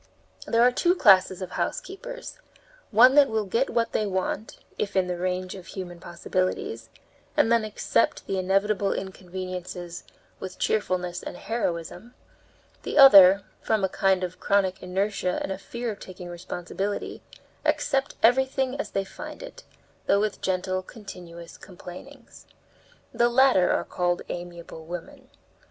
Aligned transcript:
There 0.47 0.63
are 0.63 0.71
two 0.71 0.95
classes 0.95 1.43
of 1.43 1.51
housekeepers 1.51 2.39
one 2.89 3.13
that 3.13 3.29
will 3.29 3.45
get 3.45 3.69
what 3.69 3.91
they 3.91 4.07
want, 4.07 4.57
if 4.79 4.95
in 4.95 5.05
the 5.05 5.19
range 5.19 5.53
of 5.53 5.67
human 5.67 5.99
possibilities, 5.99 6.89
and 7.37 7.51
then 7.51 7.63
accept 7.63 8.25
the 8.25 8.39
inevitable 8.39 8.93
inconveniences 8.93 10.03
with 10.39 10.57
cheerfulness 10.57 11.21
and 11.21 11.37
heroism; 11.37 12.15
the 12.81 12.97
other, 12.97 13.43
from 13.61 13.83
a 13.83 13.89
kind 13.89 14.23
of 14.23 14.39
chronic 14.39 14.81
inertia 14.81 15.37
and 15.43 15.51
a 15.51 15.59
fear 15.59 15.91
of 15.91 15.99
taking 15.99 16.29
responsibility, 16.29 17.21
accept 17.63 18.15
everything 18.23 18.73
as 18.79 18.89
they 18.89 19.03
find 19.05 19.43
it, 19.43 19.61
though 20.07 20.19
with 20.19 20.41
gentle, 20.41 20.81
continuous 20.81 21.59
complainings. 21.59 22.47
The 23.13 23.29
latter 23.29 23.69
are 23.71 23.85
called 23.85 24.23
amiable 24.29 24.83
women. 24.87 25.29